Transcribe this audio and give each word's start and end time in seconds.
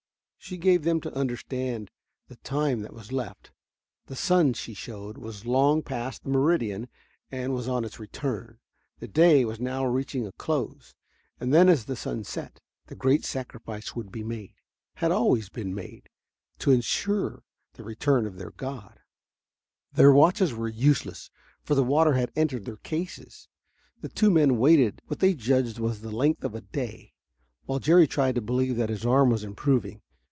She 0.43 0.57
gave 0.57 0.83
them 0.83 0.99
to 1.01 1.13
understand 1.15 1.91
the 2.27 2.35
time 2.37 2.81
that 2.81 2.95
was 2.95 3.11
left. 3.11 3.51
The 4.07 4.15
sun, 4.15 4.53
she 4.53 4.73
showed, 4.73 5.15
was 5.15 5.45
long 5.45 5.83
past 5.83 6.23
the 6.23 6.29
meridian 6.31 6.89
and 7.31 7.53
was 7.53 7.67
on 7.67 7.85
its 7.85 7.99
return. 7.99 8.57
The 8.97 9.07
day 9.07 9.45
was 9.45 9.59
now 9.59 9.85
reaching 9.85 10.25
a 10.25 10.31
close. 10.31 10.95
And 11.39 11.53
then, 11.53 11.69
as 11.69 11.85
the 11.85 11.95
sun 11.95 12.23
set, 12.23 12.59
the 12.87 12.95
great 12.95 13.23
sacrifice 13.23 13.95
would 13.95 14.11
be 14.11 14.23
made 14.23 14.55
had 14.95 15.11
always 15.11 15.47
been 15.49 15.75
made 15.75 16.09
to 16.57 16.71
insure 16.71 17.43
the 17.73 17.83
return 17.83 18.25
of 18.25 18.37
their 18.37 18.51
god. 18.51 18.99
Their 19.93 20.11
watches 20.11 20.55
were 20.55 20.67
useless, 20.67 21.29
for 21.61 21.75
the 21.75 21.83
water 21.83 22.13
had 22.13 22.31
entered 22.35 22.65
their 22.65 22.77
cases. 22.77 23.47
The 24.01 24.09
two 24.09 24.31
men 24.31 24.57
waited 24.57 25.03
what 25.05 25.19
they 25.19 25.35
judged 25.35 25.77
was 25.77 26.01
the 26.01 26.11
length 26.11 26.43
of 26.43 26.55
a 26.55 26.61
day, 26.61 27.13
while 27.67 27.77
Jerry 27.79 28.07
tried 28.07 28.33
to 28.35 28.41
believe 28.41 28.75
that 28.77 28.89
his 28.89 29.05
arm 29.05 29.29
was 29.29 29.43
improving. 29.43 30.01